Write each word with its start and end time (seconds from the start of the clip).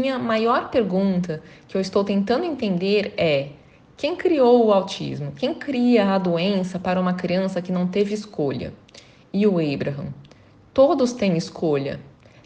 minha 0.00 0.18
maior 0.18 0.70
pergunta 0.70 1.42
que 1.68 1.76
eu 1.76 1.80
estou 1.80 2.02
tentando 2.02 2.44
entender 2.44 3.12
é: 3.16 3.50
quem 3.96 4.16
criou 4.16 4.66
o 4.66 4.72
autismo? 4.72 5.32
Quem 5.32 5.54
cria 5.54 6.14
a 6.14 6.18
doença 6.18 6.78
para 6.78 6.98
uma 6.98 7.12
criança 7.12 7.60
que 7.60 7.70
não 7.70 7.86
teve 7.86 8.14
escolha? 8.14 8.72
E 9.32 9.46
o 9.46 9.58
Abraham? 9.58 10.12
Todos 10.72 11.12
têm 11.12 11.36
escolha. 11.36 12.00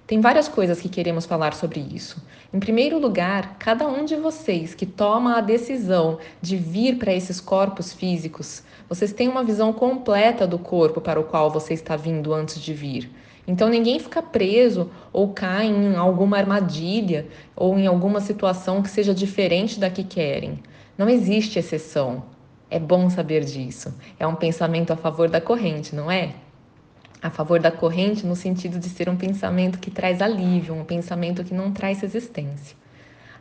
Tem 0.06 0.21
várias 0.21 0.48
coisas 0.48 0.80
que 0.80 0.88
queremos 0.88 1.25
falar 1.25 1.54
sobre 1.54 1.80
isso. 1.80 2.22
Em 2.53 2.59
primeiro 2.59 2.98
lugar, 2.98 3.57
cada 3.59 3.86
um 3.89 4.05
de 4.05 4.16
vocês 4.16 4.75
que 4.75 4.84
toma 4.84 5.39
a 5.39 5.41
decisão 5.41 6.18
de 6.43 6.57
vir 6.57 6.98
para 6.98 7.14
esses 7.14 7.41
corpos 7.41 7.93
físicos, 7.93 8.62
vocês 8.86 9.14
têm 9.14 9.29
uma 9.29 9.43
visão 9.43 9.73
completa 9.73 10.46
do 10.46 10.59
corpo 10.59 11.00
para 11.00 11.18
o 11.18 11.25
qual 11.25 11.50
você 11.50 11.73
está 11.73 11.96
vindo 11.96 12.34
antes 12.34 12.61
de 12.61 12.75
vir. 12.75 13.11
Então 13.46 13.68
ninguém 13.68 13.98
fica 13.98 14.22
preso 14.22 14.90
ou 15.12 15.29
cai 15.32 15.66
em 15.66 15.96
alguma 15.96 16.38
armadilha 16.38 17.27
ou 17.54 17.78
em 17.78 17.86
alguma 17.86 18.20
situação 18.20 18.82
que 18.82 18.88
seja 18.88 19.14
diferente 19.14 19.78
da 19.78 19.91
que 19.91 20.02
querem. 20.02 20.60
Não 20.96 21.09
existe 21.09 21.59
exceção. 21.59 22.24
É 22.70 22.78
bom 22.78 23.10
saber 23.10 23.45
disso. 23.45 23.95
É 24.19 24.27
um 24.27 24.34
pensamento 24.34 24.92
a 24.92 24.96
favor 24.96 25.28
da 25.28 25.41
corrente, 25.41 25.95
não 25.95 26.10
é? 26.10 26.34
A 27.22 27.30
favor 27.30 27.60
da 27.60 27.70
corrente 27.70 28.27
no 28.27 28.34
sentido 28.34 28.78
de 28.78 28.88
ser 28.88 29.09
um 29.09 29.16
pensamento 29.16 29.78
que 29.78 29.91
traz 29.91 30.22
alívio, 30.22 30.74
um 30.74 30.84
pensamento 30.84 31.45
que 31.45 31.55
não 31.55 31.70
traz 31.72 32.00
resistência. 32.00 32.77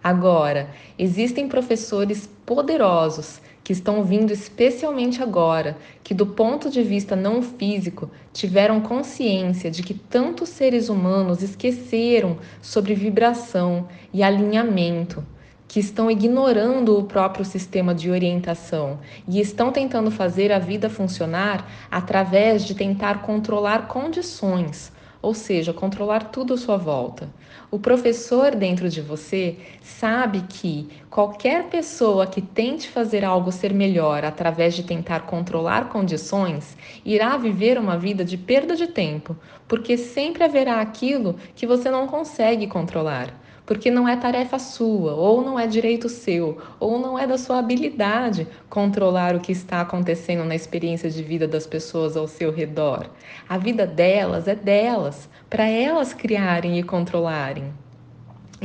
Agora, 0.03 0.69
existem 0.99 1.47
professores 1.47 2.29
poderosos 2.45 3.41
que 3.63 3.71
estão 3.71 4.03
vindo 4.03 4.31
especialmente 4.31 5.23
agora, 5.23 5.77
que 6.03 6.13
do 6.13 6.25
ponto 6.25 6.69
de 6.69 6.83
vista 6.83 7.15
não 7.15 7.41
físico 7.41 8.11
tiveram 8.33 8.81
consciência 8.81 9.71
de 9.71 9.81
que 9.81 9.93
tantos 9.93 10.49
seres 10.49 10.89
humanos 10.89 11.41
esqueceram 11.41 12.37
sobre 12.61 12.93
vibração 12.93 13.87
e 14.13 14.21
alinhamento, 14.21 15.23
que 15.67 15.79
estão 15.79 16.11
ignorando 16.11 16.99
o 16.99 17.03
próprio 17.03 17.43
sistema 17.43 17.95
de 17.95 18.11
orientação 18.11 18.99
e 19.27 19.39
estão 19.39 19.71
tentando 19.71 20.11
fazer 20.11 20.51
a 20.51 20.59
vida 20.59 20.89
funcionar 20.89 21.67
através 21.89 22.63
de 22.63 22.75
tentar 22.75 23.23
controlar 23.23 23.87
condições, 23.87 24.91
ou 25.23 25.33
seja, 25.33 25.71
controlar 25.71 26.25
tudo 26.25 26.53
à 26.53 26.57
sua 26.57 26.75
volta. 26.75 27.29
O 27.71 27.79
professor 27.79 28.53
dentro 28.53 28.89
de 28.89 29.01
você 29.01 29.57
sabe 29.81 30.41
que 30.49 30.89
qualquer 31.09 31.69
pessoa 31.69 32.27
que 32.27 32.41
tente 32.41 32.89
fazer 32.89 33.23
algo 33.23 33.49
ser 33.49 33.73
melhor 33.73 34.25
através 34.25 34.75
de 34.75 34.83
tentar 34.83 35.21
controlar 35.21 35.87
condições 35.87 36.77
irá 37.05 37.37
viver 37.37 37.79
uma 37.79 37.97
vida 37.97 38.25
de 38.25 38.37
perda 38.37 38.75
de 38.75 38.85
tempo, 38.85 39.35
porque 39.65 39.97
sempre 39.97 40.43
haverá 40.43 40.81
aquilo 40.81 41.37
que 41.55 41.65
você 41.65 41.89
não 41.89 42.05
consegue 42.05 42.67
controlar 42.67 43.42
porque 43.65 43.89
não 43.89 44.07
é 44.07 44.15
tarefa 44.15 44.59
sua, 44.59 45.13
ou 45.13 45.43
não 45.43 45.59
é 45.59 45.65
direito 45.67 46.09
seu, 46.09 46.57
ou 46.79 46.99
não 46.99 47.17
é 47.17 47.25
da 47.25 47.37
sua 47.37 47.59
habilidade 47.59 48.47
controlar 48.69 49.35
o 49.35 49.39
que 49.39 49.51
está 49.51 49.81
acontecendo 49.81 50.43
na 50.43 50.55
experiência 50.55 51.09
de 51.09 51.23
vida 51.23 51.47
das 51.47 51.65
pessoas 51.65 52.17
ao 52.17 52.27
seu 52.27 52.51
redor. 52.51 53.09
A 53.47 53.57
vida 53.57 53.87
delas 53.87 54.47
é 54.47 54.55
delas, 54.55 55.29
para 55.49 55.67
elas 55.67 56.13
criarem 56.13 56.77
e 56.77 56.83
controlarem. 56.83 57.71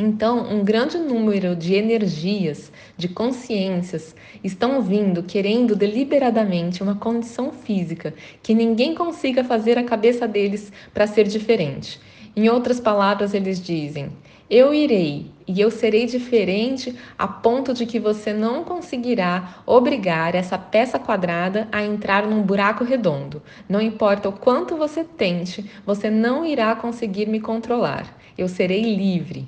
Então, 0.01 0.49
um 0.49 0.63
grande 0.63 0.97
número 0.97 1.57
de 1.57 1.75
energias, 1.75 2.71
de 2.97 3.09
consciências, 3.09 4.15
estão 4.45 4.81
vindo 4.81 5.25
querendo 5.25 5.75
deliberadamente 5.75 6.85
uma 6.85 6.95
condição 6.95 7.51
física 7.51 8.15
que 8.41 8.55
ninguém 8.55 8.95
consiga 8.95 9.43
fazer 9.43 9.77
a 9.77 9.83
cabeça 9.83 10.29
deles 10.29 10.73
para 10.95 11.09
ser 11.09 11.27
diferente. 11.27 12.01
Em 12.37 12.49
outras 12.49 12.79
palavras, 12.79 13.35
eles 13.35 13.61
dizem: 13.61 14.11
eu 14.51 14.73
irei 14.73 15.27
e 15.47 15.61
eu 15.61 15.71
serei 15.71 16.07
diferente 16.07 16.97
a 17.19 17.29
ponto 17.29 17.75
de 17.75 17.85
que 17.85 17.99
você 17.99 18.33
não 18.33 18.65
conseguirá 18.65 19.63
obrigar 19.67 20.35
essa 20.35 20.57
peça 20.57 20.99
quadrada 20.99 21.69
a 21.71 21.83
entrar 21.83 22.27
num 22.27 22.43
buraco 22.43 22.83
redondo. 22.83 23.43
Não 23.69 23.81
importa 23.81 24.29
o 24.29 24.33
quanto 24.33 24.77
você 24.77 25.05
tente, 25.05 25.71
você 25.85 26.09
não 26.09 26.47
irá 26.47 26.75
conseguir 26.75 27.27
me 27.27 27.41
controlar. 27.41 28.07
Eu 28.37 28.49
serei 28.49 28.83
livre. 28.95 29.47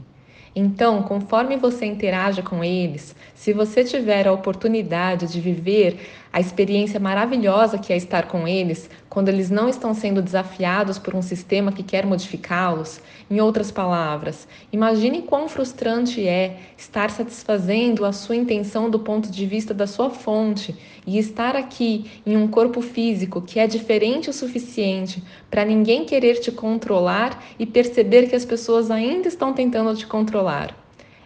Então, 0.54 1.02
conforme 1.02 1.56
você 1.56 1.86
interaja 1.86 2.42
com 2.42 2.64
eles, 2.64 3.14
se 3.34 3.52
você 3.52 3.84
tiver 3.84 4.26
a 4.26 4.32
oportunidade 4.32 5.28
de 5.28 5.40
viver 5.40 6.00
a 6.32 6.38
experiência 6.38 7.00
maravilhosa 7.00 7.78
que 7.78 7.92
é 7.92 7.96
estar 7.96 8.28
com 8.28 8.46
eles, 8.46 8.88
quando 9.08 9.28
eles 9.28 9.50
não 9.50 9.68
estão 9.68 9.92
sendo 9.92 10.22
desafiados 10.22 10.96
por 10.96 11.14
um 11.14 11.22
sistema 11.22 11.72
que 11.72 11.82
quer 11.82 12.06
modificá-los, 12.06 13.00
em 13.28 13.40
outras 13.40 13.72
palavras, 13.72 14.46
imagine 14.72 15.22
quão 15.22 15.48
frustrante 15.48 16.26
é 16.26 16.58
estar 16.78 17.10
satisfazendo 17.10 18.04
a 18.04 18.12
sua 18.12 18.36
intenção 18.36 18.88
do 18.88 19.00
ponto 19.00 19.30
de 19.30 19.44
vista 19.44 19.74
da 19.74 19.88
sua 19.88 20.10
fonte 20.10 20.76
e 21.04 21.18
estar 21.18 21.56
aqui 21.56 22.10
em 22.24 22.36
um 22.36 22.46
corpo 22.46 22.80
físico 22.80 23.42
que 23.42 23.58
é 23.58 23.66
diferente 23.66 24.30
o 24.30 24.32
suficiente 24.32 25.22
para 25.50 25.64
ninguém 25.64 26.04
querer 26.04 26.38
te 26.38 26.52
controlar 26.52 27.42
e 27.58 27.66
perceber 27.66 28.28
que 28.28 28.36
as 28.36 28.44
pessoas 28.44 28.90
ainda 28.90 29.26
estão 29.26 29.52
tentando 29.52 29.96
te 29.96 30.06
controlar. 30.06 30.76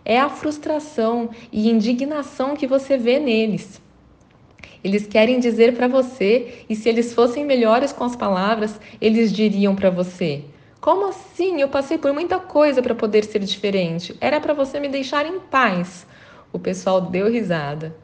É 0.02 0.18
a 0.18 0.28
frustração 0.28 1.30
e 1.50 1.70
indignação 1.70 2.54
que 2.54 2.66
você 2.66 2.96
vê 2.96 3.18
neles. 3.18 3.83
Eles 4.84 5.06
querem 5.06 5.40
dizer 5.40 5.74
para 5.74 5.88
você, 5.88 6.64
e 6.68 6.76
se 6.76 6.88
eles 6.88 7.14
fossem 7.14 7.44
melhores 7.44 7.90
com 7.90 8.04
as 8.04 8.14
palavras, 8.14 8.78
eles 9.00 9.32
diriam 9.32 9.74
para 9.74 9.88
você: 9.88 10.44
como 10.84 11.08
assim? 11.08 11.62
Eu 11.62 11.68
passei 11.68 11.96
por 11.96 12.12
muita 12.12 12.38
coisa 12.38 12.82
para 12.82 12.94
poder 12.94 13.24
ser 13.24 13.38
diferente. 13.38 14.14
Era 14.20 14.38
para 14.38 14.52
você 14.52 14.78
me 14.78 14.86
deixar 14.86 15.24
em 15.24 15.40
paz. 15.40 16.06
O 16.52 16.58
pessoal 16.58 17.00
deu 17.00 17.30
risada. 17.32 17.96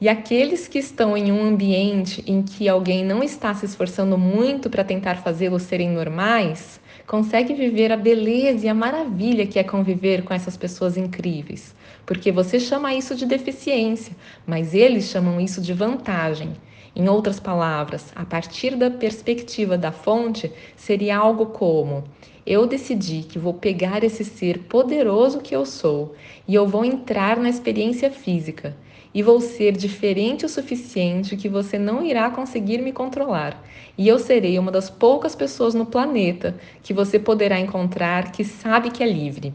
E 0.00 0.08
aqueles 0.08 0.66
que 0.66 0.80
estão 0.80 1.16
em 1.16 1.30
um 1.30 1.40
ambiente 1.40 2.24
em 2.26 2.42
que 2.42 2.68
alguém 2.68 3.04
não 3.04 3.22
está 3.22 3.54
se 3.54 3.66
esforçando 3.66 4.18
muito 4.18 4.68
para 4.68 4.82
tentar 4.82 5.18
fazê-los 5.22 5.62
serem 5.62 5.90
normais, 5.90 6.80
conseguem 7.10 7.56
viver 7.56 7.90
a 7.90 7.96
beleza 7.96 8.66
e 8.66 8.68
a 8.68 8.74
maravilha 8.74 9.44
que 9.44 9.58
é 9.58 9.64
conviver 9.64 10.22
com 10.22 10.32
essas 10.32 10.56
pessoas 10.56 10.96
incríveis. 10.96 11.74
Porque 12.06 12.30
você 12.30 12.60
chama 12.60 12.94
isso 12.94 13.16
de 13.16 13.26
deficiência, 13.26 14.14
mas 14.46 14.74
eles 14.74 15.06
chamam 15.06 15.40
isso 15.40 15.60
de 15.60 15.72
vantagem. 15.72 16.52
Em 16.94 17.08
outras 17.08 17.40
palavras, 17.40 18.12
a 18.14 18.24
partir 18.24 18.76
da 18.76 18.88
perspectiva 18.88 19.76
da 19.76 19.90
fonte, 19.90 20.52
seria 20.76 21.16
algo 21.16 21.46
como: 21.46 22.04
eu 22.46 22.64
decidi 22.64 23.24
que 23.24 23.40
vou 23.40 23.54
pegar 23.54 24.04
esse 24.04 24.24
ser 24.24 24.60
poderoso 24.60 25.40
que 25.40 25.56
eu 25.56 25.66
sou 25.66 26.14
e 26.46 26.54
eu 26.54 26.64
vou 26.68 26.84
entrar 26.84 27.38
na 27.38 27.48
experiência 27.48 28.08
física 28.08 28.76
e 29.12 29.22
vou 29.22 29.40
ser 29.40 29.72
diferente 29.72 30.46
o 30.46 30.48
suficiente 30.48 31.36
que 31.36 31.48
você 31.48 31.78
não 31.78 32.04
irá 32.04 32.30
conseguir 32.30 32.80
me 32.80 32.92
controlar. 32.92 33.62
E 33.98 34.06
eu 34.06 34.18
serei 34.18 34.58
uma 34.58 34.70
das 34.70 34.88
poucas 34.88 35.34
pessoas 35.34 35.74
no 35.74 35.86
planeta 35.86 36.56
que 36.82 36.94
você 36.94 37.18
poderá 37.18 37.58
encontrar 37.58 38.30
que 38.30 38.44
sabe 38.44 38.90
que 38.90 39.02
é 39.02 39.06
livre. 39.06 39.52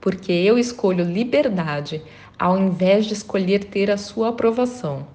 Porque 0.00 0.32
eu 0.32 0.58
escolho 0.58 1.04
liberdade 1.04 2.02
ao 2.38 2.58
invés 2.58 3.04
de 3.04 3.12
escolher 3.12 3.64
ter 3.64 3.90
a 3.90 3.98
sua 3.98 4.30
aprovação. 4.30 5.06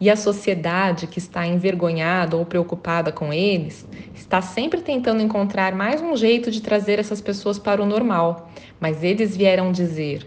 E 0.00 0.08
a 0.08 0.16
sociedade 0.16 1.06
que 1.06 1.18
está 1.18 1.46
envergonhada 1.46 2.36
ou 2.36 2.46
preocupada 2.46 3.12
com 3.12 3.32
eles 3.32 3.86
está 4.14 4.40
sempre 4.40 4.80
tentando 4.80 5.20
encontrar 5.20 5.74
mais 5.74 6.00
um 6.00 6.16
jeito 6.16 6.50
de 6.50 6.62
trazer 6.62 6.98
essas 6.98 7.20
pessoas 7.20 7.58
para 7.58 7.82
o 7.82 7.86
normal. 7.86 8.50
Mas 8.80 9.02
eles 9.02 9.36
vieram 9.36 9.72
dizer: 9.72 10.26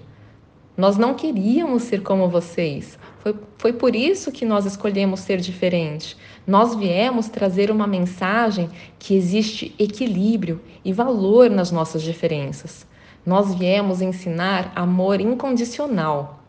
Nós 0.76 0.98
não 0.98 1.14
queríamos 1.14 1.84
ser 1.84 2.02
como 2.02 2.30
vocês. 2.30 2.98
Foi, 3.20 3.36
foi 3.58 3.74
por 3.74 3.96
isso 3.96 4.32
que 4.32 4.46
nós 4.46 4.66
escolhemos 4.66 5.20
ser 5.20 5.40
diferente. 5.40 6.18
Nós 6.46 6.76
viemos 6.76 7.30
trazer 7.30 7.70
uma 7.70 7.88
mensagem 7.88 8.70
que 8.98 9.16
existe 9.16 9.74
equilíbrio 9.78 10.62
e 10.84 10.92
valor 10.92 11.50
nas 11.50 11.72
nossas 11.72 12.02
diferenças. 12.02 12.86
Nós 13.26 13.54
viemos 13.56 14.02
ensinar 14.02 14.72
amor 14.76 15.22
incondicional 15.22 16.44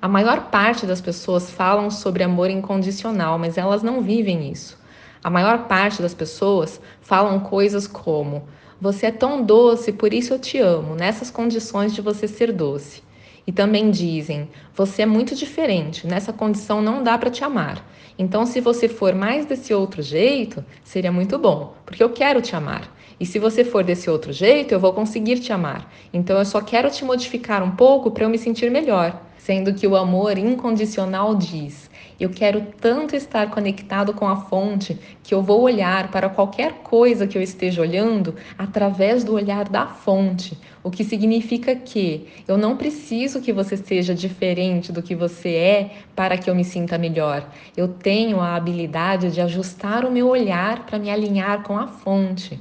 a 0.00 0.08
maior 0.08 0.50
parte 0.50 0.86
das 0.86 1.00
pessoas 1.00 1.50
falam 1.50 1.90
sobre 1.90 2.22
amor 2.22 2.50
incondicional, 2.50 3.38
mas 3.38 3.56
elas 3.56 3.82
não 3.82 4.02
vivem 4.02 4.52
isso. 4.52 4.78
A 5.24 5.30
maior 5.30 5.66
parte 5.66 6.02
das 6.02 6.12
pessoas 6.12 6.80
falam 7.00 7.40
coisas 7.40 7.86
como: 7.86 8.46
Você 8.80 9.06
é 9.06 9.10
tão 9.10 9.42
doce, 9.42 9.92
por 9.92 10.12
isso 10.12 10.34
eu 10.34 10.38
te 10.38 10.58
amo, 10.58 10.94
nessas 10.94 11.30
condições 11.30 11.94
de 11.94 12.02
você 12.02 12.28
ser 12.28 12.52
doce. 12.52 13.02
E 13.46 13.52
também 13.52 13.90
dizem: 13.90 14.48
Você 14.74 15.02
é 15.02 15.06
muito 15.06 15.34
diferente, 15.34 16.06
nessa 16.06 16.32
condição 16.32 16.82
não 16.82 17.02
dá 17.02 17.16
para 17.16 17.30
te 17.30 17.44
amar. 17.44 17.86
Então, 18.18 18.46
se 18.46 18.60
você 18.60 18.88
for 18.88 19.14
mais 19.14 19.46
desse 19.46 19.72
outro 19.72 20.02
jeito, 20.02 20.64
seria 20.82 21.12
muito 21.12 21.38
bom, 21.38 21.74
porque 21.84 22.02
eu 22.02 22.10
quero 22.10 22.40
te 22.40 22.56
amar. 22.56 22.94
E 23.20 23.24
se 23.24 23.38
você 23.38 23.64
for 23.64 23.84
desse 23.84 24.10
outro 24.10 24.32
jeito, 24.32 24.72
eu 24.72 24.80
vou 24.80 24.92
conseguir 24.92 25.38
te 25.38 25.52
amar. 25.52 25.90
Então, 26.12 26.38
eu 26.38 26.44
só 26.44 26.60
quero 26.60 26.90
te 26.90 27.04
modificar 27.04 27.62
um 27.62 27.70
pouco 27.70 28.10
para 28.10 28.24
eu 28.24 28.28
me 28.28 28.38
sentir 28.38 28.70
melhor 28.70 29.20
sendo 29.46 29.72
que 29.72 29.86
o 29.86 29.94
amor 29.94 30.36
incondicional 30.36 31.36
diz: 31.36 31.88
Eu 32.18 32.30
quero 32.30 32.62
tanto 32.80 33.14
estar 33.14 33.50
conectado 33.50 34.14
com 34.14 34.26
a 34.26 34.36
fonte 34.36 34.98
que 35.22 35.34
eu 35.34 35.42
vou 35.42 35.60
olhar 35.60 36.10
para 36.10 36.30
qualquer 36.30 36.74
coisa 36.82 37.26
que 37.26 37.36
eu 37.36 37.42
esteja 37.42 37.82
olhando 37.82 38.34
através 38.56 39.22
do 39.22 39.34
olhar 39.34 39.68
da 39.68 39.86
fonte, 39.86 40.56
o 40.82 40.90
que 40.90 41.04
significa 41.04 41.76
que 41.76 42.26
eu 42.48 42.56
não 42.56 42.76
preciso 42.76 43.42
que 43.42 43.52
você 43.52 43.76
seja 43.76 44.14
diferente 44.14 44.92
do 44.92 45.02
que 45.02 45.14
você 45.14 45.50
é 45.50 45.90
para 46.14 46.38
que 46.38 46.48
eu 46.48 46.54
me 46.54 46.64
sinta 46.64 46.96
melhor. 46.96 47.46
Eu 47.76 47.88
tenho 47.88 48.40
a 48.40 48.54
habilidade 48.54 49.30
de 49.30 49.40
ajustar 49.40 50.04
o 50.04 50.10
meu 50.10 50.28
olhar 50.28 50.86
para 50.86 50.98
me 50.98 51.10
alinhar 51.10 51.62
com 51.64 51.76
a 51.76 51.86
fonte. 51.86 52.58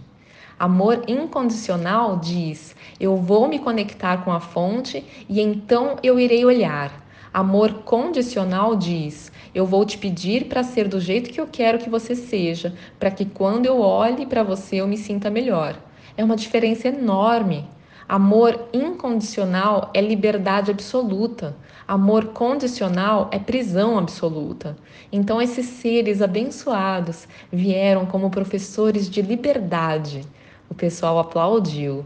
Amor 0.57 1.03
incondicional 1.07 2.17
diz: 2.17 2.75
eu 2.99 3.15
vou 3.15 3.47
me 3.47 3.59
conectar 3.59 4.23
com 4.23 4.31
a 4.31 4.39
fonte 4.39 5.05
e 5.29 5.39
então 5.39 5.97
eu 6.01 6.19
irei 6.19 6.45
olhar. 6.45 7.04
Amor 7.35 7.83
condicional 7.83 8.77
diz: 8.77 9.29
eu 9.53 9.65
vou 9.65 9.83
te 9.83 9.97
pedir 9.97 10.45
para 10.45 10.63
ser 10.63 10.87
do 10.87 11.01
jeito 11.01 11.29
que 11.29 11.41
eu 11.41 11.45
quero 11.45 11.79
que 11.79 11.89
você 11.89 12.15
seja, 12.15 12.73
para 12.97 13.11
que 13.11 13.25
quando 13.25 13.65
eu 13.65 13.81
olhe 13.81 14.25
para 14.25 14.41
você 14.41 14.77
eu 14.77 14.87
me 14.87 14.95
sinta 14.95 15.29
melhor. 15.29 15.77
É 16.15 16.23
uma 16.23 16.37
diferença 16.37 16.87
enorme. 16.87 17.67
Amor 18.07 18.69
incondicional 18.71 19.91
é 19.93 19.99
liberdade 19.99 20.71
absoluta. 20.71 21.53
Amor 21.85 22.27
condicional 22.27 23.29
é 23.33 23.37
prisão 23.37 23.97
absoluta. 23.97 24.77
Então, 25.11 25.41
esses 25.41 25.65
seres 25.65 26.21
abençoados 26.21 27.27
vieram 27.51 28.05
como 28.05 28.29
professores 28.29 29.09
de 29.09 29.21
liberdade. 29.21 30.21
O 30.69 30.73
pessoal 30.73 31.19
aplaudiu. 31.19 32.05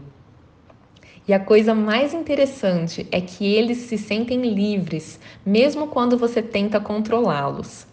E 1.30 1.32
a 1.32 1.38
coisa 1.38 1.76
mais 1.76 2.12
interessante 2.12 3.06
é 3.12 3.20
que 3.20 3.46
eles 3.46 3.78
se 3.82 3.96
sentem 3.96 4.42
livres, 4.52 5.20
mesmo 5.46 5.86
quando 5.86 6.18
você 6.18 6.42
tenta 6.42 6.80
controlá-los. 6.80 7.86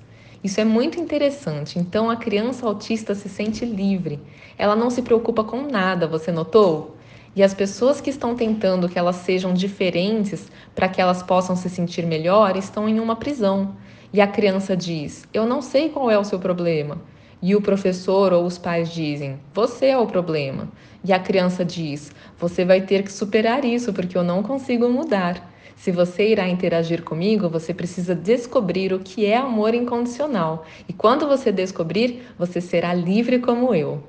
Isso 0.44 0.60
é 0.60 0.66
muito 0.66 1.00
interessante. 1.00 1.78
Então 1.78 2.10
a 2.10 2.16
criança 2.16 2.66
autista 2.66 3.14
se 3.14 3.30
sente 3.30 3.64
livre. 3.64 4.20
Ela 4.58 4.76
não 4.76 4.90
se 4.90 5.04
preocupa 5.04 5.44
com 5.44 5.62
nada, 5.62 6.08
você 6.08 6.32
notou? 6.32 6.98
E 7.36 7.44
as 7.44 7.54
pessoas 7.54 8.02
que 8.02 8.10
estão 8.10 8.36
tentando 8.36 8.90
que 8.90 8.98
elas 8.98 9.18
sejam 9.18 9.54
diferentes 9.54 10.48
para 10.74 10.90
que 10.90 11.00
elas 11.00 11.22
possam 11.22 11.56
se 11.56 11.70
sentir 11.70 12.08
melhor 12.08 12.58
estão 12.58 12.90
em 12.90 13.00
uma 13.00 13.16
prisão. 13.16 13.76
E 14.12 14.20
a 14.20 14.26
criança 14.26 14.76
diz: 14.76 15.28
Eu 15.32 15.46
não 15.46 15.62
sei 15.62 15.90
qual 15.90 16.10
é 16.10 16.18
o 16.18 16.24
seu 16.24 16.40
problema. 16.40 17.00
E 17.42 17.56
o 17.56 17.62
professor 17.62 18.34
ou 18.34 18.46
os 18.46 18.58
pais 18.58 18.90
dizem: 18.90 19.40
Você 19.54 19.88
é 19.88 19.98
o 19.98 20.08
problema. 20.08 20.68
E 21.04 21.14
a 21.14 21.20
criança 21.20 21.64
diz: 21.64 22.12
Você 22.40 22.66
vai 22.66 22.82
ter 22.82 23.04
que 23.04 23.12
superar 23.12 23.64
isso 23.64 23.94
porque 23.94 24.18
eu 24.18 24.24
não 24.24 24.42
consigo 24.42 24.90
mudar. 24.90 25.54
Se 25.76 25.92
você 25.92 26.30
irá 26.30 26.48
interagir 26.48 27.04
comigo, 27.04 27.48
você 27.48 27.72
precisa 27.72 28.16
descobrir 28.16 28.92
o 28.92 29.00
que 29.00 29.28
é 29.28 29.38
amor 29.38 29.76
incondicional. 29.76 30.66
E 30.90 30.94
quando 30.94 31.28
você 31.28 31.52
descobrir, 31.52 32.24
você 32.38 32.60
será 32.60 32.94
livre 32.96 33.38
como 33.38 33.76
eu. 33.76 34.04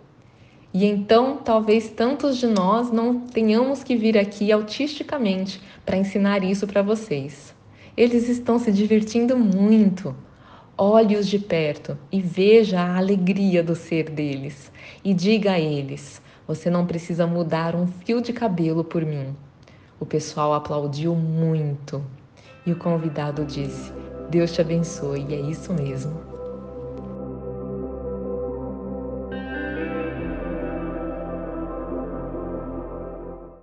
E 0.72 0.86
então, 0.86 1.36
talvez 1.36 1.90
tantos 1.90 2.38
de 2.38 2.46
nós 2.46 2.90
não 2.90 3.20
tenhamos 3.20 3.84
que 3.84 3.96
vir 3.96 4.16
aqui 4.16 4.50
autisticamente 4.50 5.60
para 5.84 5.98
ensinar 5.98 6.42
isso 6.42 6.66
para 6.66 6.82
vocês. 6.82 7.54
Eles 7.96 8.28
estão 8.28 8.58
se 8.58 8.72
divertindo 8.72 9.36
muito. 9.36 10.14
Olhe-os 10.80 11.26
de 11.26 11.40
perto 11.40 11.98
e 12.12 12.22
veja 12.22 12.80
a 12.80 12.98
alegria 12.98 13.64
do 13.64 13.74
ser 13.74 14.08
deles. 14.08 14.70
E 15.02 15.12
diga 15.12 15.54
a 15.54 15.58
eles: 15.58 16.22
você 16.46 16.70
não 16.70 16.86
precisa 16.86 17.26
mudar 17.26 17.74
um 17.74 17.88
fio 17.88 18.22
de 18.22 18.32
cabelo 18.32 18.84
por 18.84 19.04
mim. 19.04 19.34
O 19.98 20.06
pessoal 20.06 20.54
aplaudiu 20.54 21.16
muito. 21.16 22.00
E 22.64 22.70
o 22.70 22.76
convidado 22.76 23.44
disse: 23.44 23.92
Deus 24.30 24.52
te 24.52 24.60
abençoe, 24.60 25.26
e 25.28 25.34
é 25.34 25.40
isso 25.40 25.74
mesmo. 25.74 26.37